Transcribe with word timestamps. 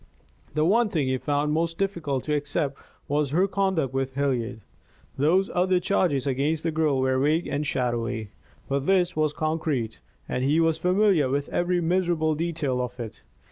The 0.55 0.65
one 0.65 0.89
thing 0.89 1.07
he 1.07 1.19
found 1.19 1.53
most 1.53 1.77
difficult 1.77 2.23
to 2.23 2.33
accept 2.33 2.75
was 3.07 3.29
her 3.29 3.47
conduct 3.47 3.93
with 3.93 4.15
Hilliard. 4.15 4.61
Those 5.15 5.51
other 5.53 5.79
charges 5.79 6.25
against 6.25 6.63
the 6.63 6.71
girl 6.71 6.99
were 6.99 7.19
vague 7.19 7.45
and 7.45 7.67
shadowy, 7.67 8.31
but 8.67 8.87
this 8.87 9.15
was 9.15 9.31
concrete, 9.31 9.99
and 10.27 10.43
he 10.43 10.59
was 10.59 10.79
familiar 10.79 11.29
with 11.29 11.49
every 11.49 11.81
miserable 11.81 12.33
detail 12.33 12.81
of 12.81 12.99
it. 12.99 13.21